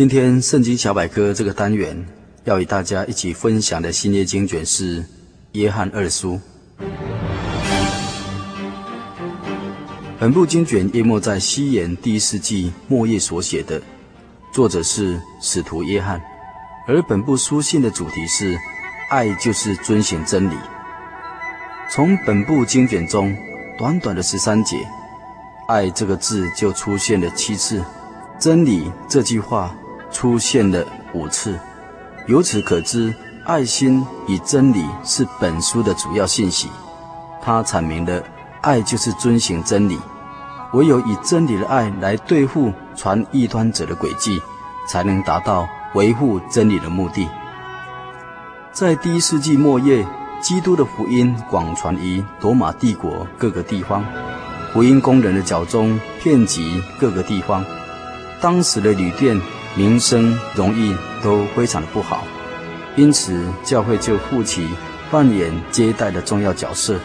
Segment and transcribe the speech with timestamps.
[0.00, 1.94] 今天圣经小百科这个单元
[2.44, 5.02] 要与大家一起分享的新约经卷是
[5.52, 6.40] 《约翰二书》。
[10.18, 13.78] 本部经卷淹没在西元第一世纪末叶所写的，
[14.50, 16.18] 作者是使徒约翰，
[16.88, 18.56] 而本部书信的主题是
[19.12, 20.54] “爱就是遵行真理”。
[21.92, 23.36] 从本部经卷中
[23.76, 24.78] 短短的十三节
[25.68, 27.84] ，“爱”这个字就出现了七次
[28.40, 29.76] ，“真理”这句话。
[30.12, 31.58] 出现了五次，
[32.26, 36.68] 由此可知，爱心与真理是本书的主要信息。
[37.42, 38.22] 它阐明了
[38.60, 39.98] 爱就是遵行真理，
[40.72, 44.40] 唯有以真理的爱来对付传异端者的诡计，
[44.88, 47.26] 才能达到维护真理的目的。
[48.72, 50.06] 在第一世纪末叶，
[50.42, 54.04] 基督的福音广传于罗马帝国各个地方，
[54.72, 57.64] 福音工人的脚中遍及各个地方，
[58.40, 59.40] 当时的旅店。
[59.76, 62.24] 名声荣誉都非常的不好，
[62.96, 64.68] 因此教会就负起
[65.10, 66.98] 扮演接待的重要角色。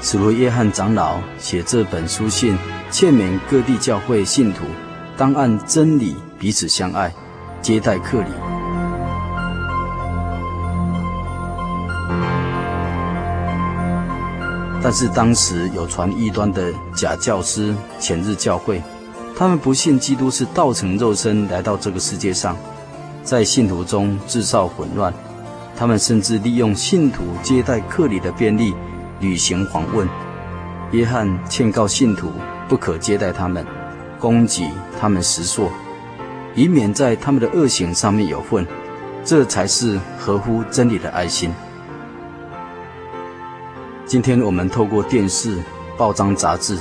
[0.00, 2.56] 使徒约翰长老写这本书信，
[2.90, 4.64] 劝勉各地教会信徒，
[5.16, 7.12] 当按真理彼此相爱，
[7.60, 8.28] 接待客礼。
[14.82, 18.82] 但是当时有传异端的假教师潜入教会。
[19.42, 22.56] 他们不信基督是道成肉身来到这个世界上，
[23.24, 25.12] 在信徒中制造混乱。
[25.74, 28.72] 他们甚至利用信徒接待客礼的便利，
[29.18, 30.08] 履行访问。
[30.92, 32.30] 约翰劝告信徒
[32.68, 33.66] 不可接待他们，
[34.16, 34.68] 攻击
[35.00, 35.68] 他们食宿，
[36.54, 38.64] 以免在他们的恶行上面有份。
[39.24, 41.52] 这才是合乎真理的爱心。
[44.06, 45.60] 今天我们透过电视、
[45.98, 46.78] 报章、杂志。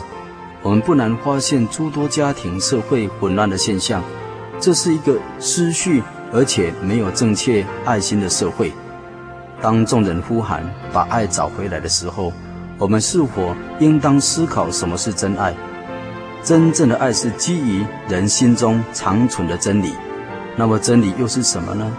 [0.64, 4.04] 我们不难发现诸多家庭、社会混乱的现象，
[4.60, 8.72] 这是一个失序而且没有正确爱心的社会。
[9.60, 10.64] 当众人呼喊
[10.94, 12.32] 把爱找回来的时候，
[12.78, 15.56] 我们是否应当思考什么是真爱？
[16.44, 19.94] 真正的爱是基于人心中长存的真理。
[20.56, 21.92] 那么真理又是什么呢？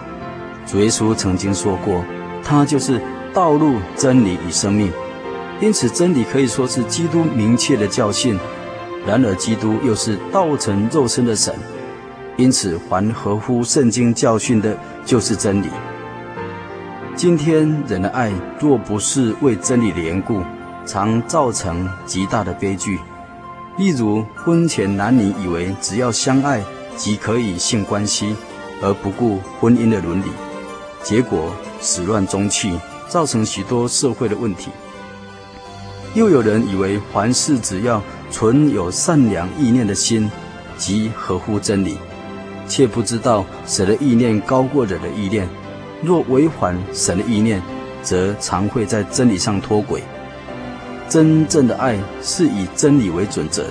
[0.67, 2.05] 主耶稣曾经说过，
[2.45, 3.01] 他就是
[3.35, 4.93] 道路、真理与生命。
[5.61, 8.39] 因此，真理可以说是基督明确的教训。
[9.07, 11.55] 然而，基督又是道成肉身的神。
[12.37, 15.69] 因此，凡合乎圣经教训的，就是真理。
[17.15, 20.43] 今天人的爱若不是为真理的缘故，
[20.87, 22.99] 常造成极大的悲剧。
[23.77, 26.63] 例如，婚前男女以为只要相爱
[26.97, 28.35] 即可以性关系，
[28.81, 30.27] 而不顾婚姻的伦理，
[31.03, 34.71] 结果始乱终弃，造成许多社会的问题。
[36.15, 38.03] 又有人以为凡事只要
[38.33, 40.29] 存有善良意念的心，
[40.79, 41.99] 即合乎真理，
[42.67, 45.47] 却不知道神的意念高过人的意念。
[46.03, 47.63] 若违反神的意念，
[48.03, 50.03] 则常会在真理上脱轨。
[51.09, 53.67] 真正的爱是以真理为准则，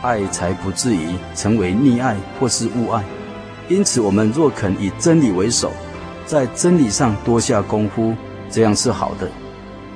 [0.00, 3.04] 爱才不至于成为溺爱或是误爱。
[3.68, 5.70] 因此，我们若肯以真理为首，
[6.24, 8.14] 在真理上多下功夫，
[8.50, 9.28] 这样是好的。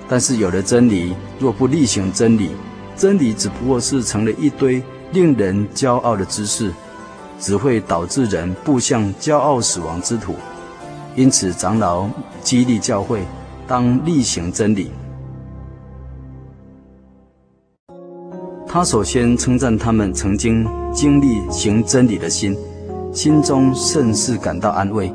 [0.06, 2.50] 但是有了真理，若不力行真理，
[2.96, 6.72] 真理只不过是成了一堆令人骄傲的知识，
[7.38, 10.34] 只会导致人步向骄傲死亡之途。
[11.14, 12.08] 因此，长老
[12.42, 13.22] 激励教会
[13.66, 14.90] 当力行真理。
[18.66, 22.56] 他首先称赞他们曾经经历行真理的心，
[23.12, 25.12] 心中甚是感到安慰。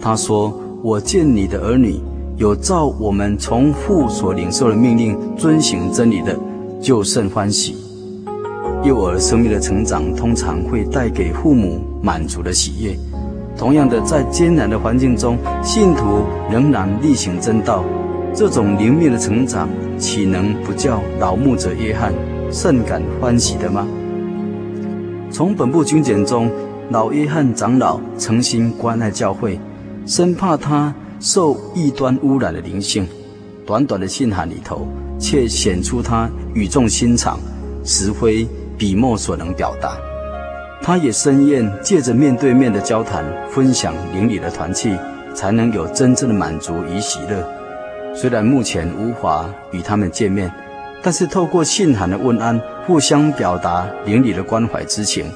[0.00, 0.52] 他说
[0.82, 2.00] ：“我见你的儿女。”
[2.38, 6.38] 有照我们从父所领受的命令遵行真理的，
[6.80, 7.76] 就甚欢喜。
[8.84, 12.96] 幼儿生命的成长通常会带给父母满足的喜悦。
[13.56, 17.84] 同样的，在艰难的环境中，信徒仍然力行真道，
[18.32, 22.12] 这种灵命的成长，岂能不叫老牧者约翰
[22.52, 23.86] 甚感欢喜的吗？
[25.30, 26.50] 从本部经简中，
[26.90, 29.58] 老约翰长老诚心关爱教会，
[30.06, 30.94] 生怕他。
[31.20, 33.04] 受异端污染的灵性。
[33.68, 34.88] 短短的信函里头，
[35.20, 37.38] 却显出他语重心长，
[37.84, 38.48] 实非
[38.78, 39.94] 笔墨所能表达。
[40.80, 44.96] 他也深愿借着面对面的交谈，分享邻里的团契，
[45.34, 47.46] 才能有真正的满足与喜乐。
[48.14, 50.50] 虽然目前无法与他们见面，
[51.02, 55.30] 但是透过信函的问安，互相表达邻里的关怀之情，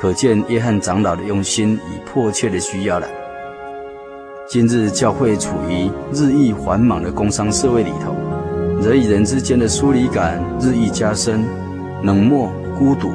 [0.00, 3.08] 可见约翰长老的用心与迫切的需要了。
[4.48, 8.14] 今日教会处于日益繁忙的工商社会里头，
[8.80, 11.44] 人与人之间的疏离感日益加深，
[12.04, 13.10] 冷漠、孤独，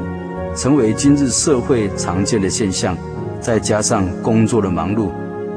[0.57, 2.97] 成为今日社会常见的现象。
[3.39, 5.09] 再加上工作的忙碌，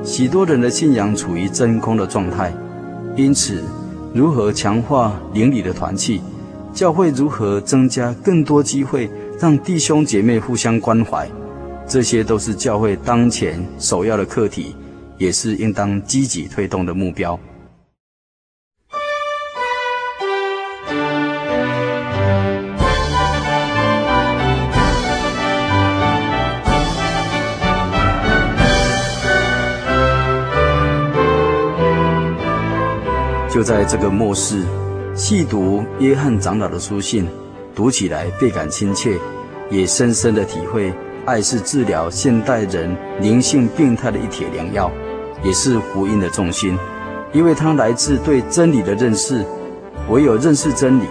[0.04, 2.52] 许多人的信仰处于真空的状态。
[3.16, 3.60] 因此，
[4.14, 6.20] 如何强化邻里的团契？
[6.72, 9.10] 教会如何增加更多机会，
[9.40, 11.28] 让弟兄姐妹互相关怀？
[11.84, 14.76] 这些都是教会当前首要的课题。
[15.18, 17.38] 也是应当积极推动的目标。
[33.52, 34.64] 就在这个末世，
[35.14, 37.24] 细读约翰长老的书信，
[37.72, 39.16] 读起来倍感亲切，
[39.70, 40.92] 也深深的体会，
[41.24, 44.90] 爱是治疗现代人灵性病态的一帖良药。
[45.44, 46.76] 也是福音的重心，
[47.32, 49.44] 因为它来自对真理的认识。
[50.10, 51.04] 唯有认识真理，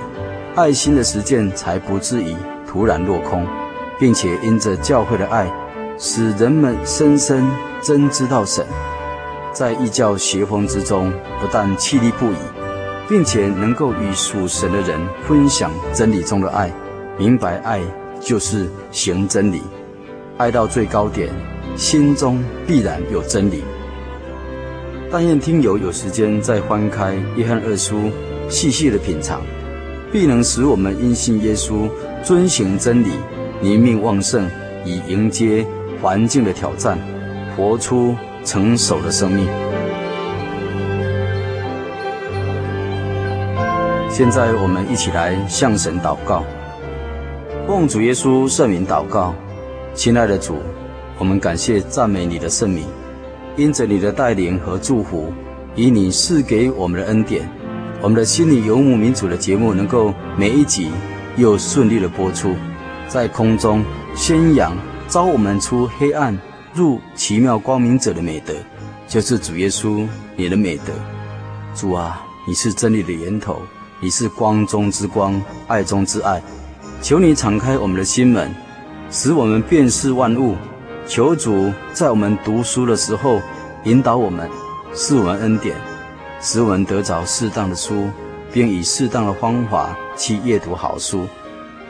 [0.55, 2.35] 爱心的实践才不至于
[2.67, 3.47] 突然落空，
[3.97, 5.51] 并且因着教会的爱，
[5.97, 7.43] 使人们深深
[7.81, 8.65] 真知道神。
[9.51, 12.37] 在异教邪风之中，不但气力不已，
[13.07, 16.71] 并且能够与属神的人分享真理中的爱，
[17.17, 17.79] 明白爱
[18.19, 19.61] 就是行真理，
[20.37, 21.29] 爱到最高点，
[21.75, 23.63] 心中必然有真理。
[25.13, 27.97] 但愿听友有时间再翻开《约翰二书》，
[28.49, 29.43] 细细的品尝，
[30.11, 31.87] 必能使我们因信耶稣，
[32.23, 33.11] 遵行真理，
[33.61, 34.49] 灵命旺盛，
[34.83, 35.63] 以迎接
[36.01, 36.97] 环境的挑战，
[37.55, 39.45] 活出成熟的生命。
[44.09, 46.43] 现在我们一起来向神祷告，
[47.67, 49.35] 奉主耶稣圣名祷告，
[49.93, 50.55] 亲爱的主，
[51.19, 52.83] 我们感谢赞美你的圣名。
[53.55, 55.31] 因着你的带领和祝福，
[55.75, 57.47] 以你赐给我们的恩典，
[58.01, 60.89] 我们的心里游牧民族的节目能够每一集
[61.37, 62.55] 又顺利的播出，
[63.07, 63.85] 在空中
[64.15, 64.75] 宣扬
[65.07, 66.35] 召我们出黑暗
[66.73, 68.53] 入奇妙光明者的美德，
[69.07, 70.91] 就是主耶稣你的美德。
[71.75, 73.61] 主啊，你是真理的源头，
[73.99, 76.41] 你是光中之光，爱中之爱。
[77.03, 78.51] 求你敞开我们的心门，
[79.11, 80.55] 使我们辨识万物。
[81.05, 83.41] 求主在我们读书的时候
[83.83, 84.49] 引导我们，
[84.93, 85.75] 赐我们恩典，
[86.39, 88.09] 使我们得着适当的书，
[88.53, 91.27] 并以适当的方法去阅读好书。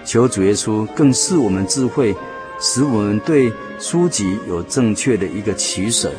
[0.04, 2.16] 求主耶稣更赐我们智慧，
[2.60, 6.12] 使我们对书籍有正确的一个取舍。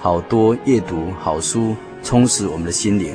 [0.00, 3.14] 好多阅读好书，充实我们的心灵。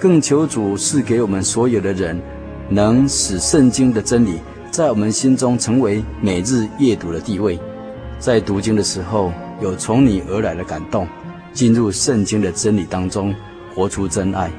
[0.00, 2.20] 更求主赐给我们所有的人，
[2.68, 4.40] 能使圣经的真理
[4.72, 7.58] 在我们心中成为每日阅读的地位。
[8.18, 11.06] 在读经的时候，有从你而来的感动，
[11.52, 13.34] 进入圣经的真理当中，
[13.74, 14.50] 活出真爱。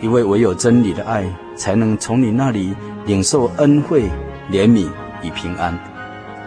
[0.00, 1.24] 因为唯有真理的爱，
[1.56, 2.74] 才能从你那里
[3.06, 4.04] 领受恩惠、
[4.50, 4.88] 怜悯
[5.22, 5.78] 与平安。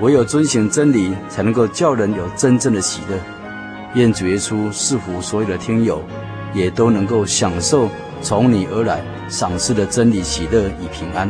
[0.02, 3.18] 唯有遵行真理，才能够叫人有真正的喜乐。
[3.96, 6.02] 愿主耶稣赐福所有的听友，
[6.54, 7.90] 也都能够享受
[8.22, 11.30] 从你而来赏赐的真理、喜乐与平安。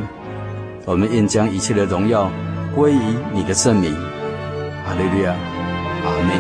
[0.86, 2.30] 我们愿将一切的荣耀
[2.76, 3.96] 归于你的圣名。
[4.90, 5.36] 哈利路亚，
[6.04, 6.34] 阿门。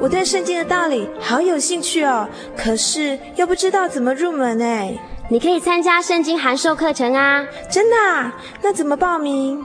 [0.00, 4.98] 我对圣经的道理好有兴趣哦，可是又不知道怎么入门哎。
[5.28, 7.46] 你可以参加圣经函授课程啊！
[7.70, 8.34] 真的啊？
[8.60, 9.64] 那怎么报名？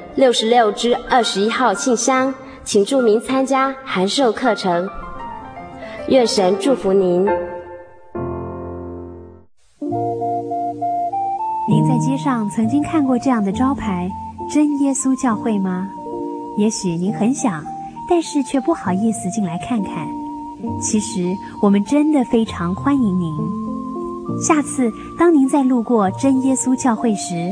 [0.15, 2.33] 六十六支二十一号信箱。
[2.63, 4.87] 请注明参加函授课程，
[6.09, 7.25] 愿神祝福您。
[11.67, 14.07] 您在街上曾经看过这样的招牌
[14.53, 15.89] “真耶稣教会”吗？
[16.55, 17.65] 也许您很想，
[18.07, 20.07] 但是却不好意思进来看看。
[20.79, 21.23] 其实
[21.63, 23.33] 我们真的非常欢迎您。
[24.39, 27.51] 下次当您再路过真耶稣教会时，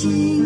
[0.00, 0.39] 心。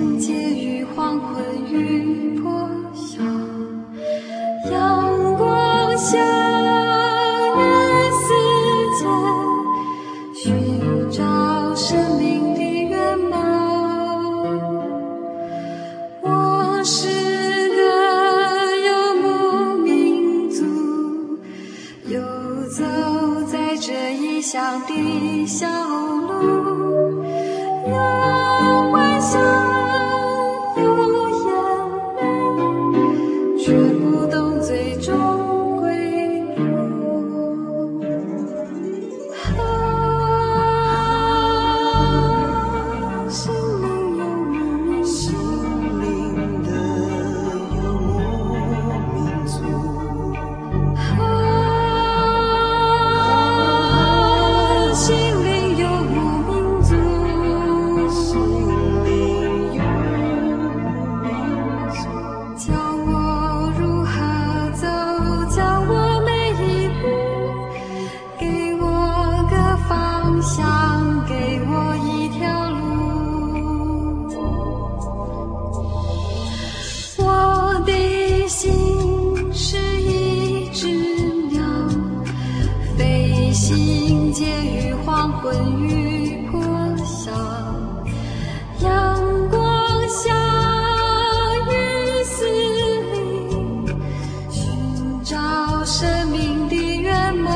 [95.96, 97.54] 生命的圆满。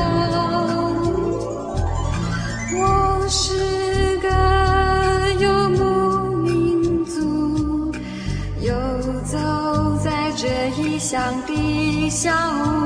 [2.73, 4.29] 我是个
[5.41, 7.91] 游牧民族，
[8.61, 8.73] 游
[9.25, 9.37] 走
[10.01, 10.47] 在这
[10.81, 12.78] 异乡的小屋。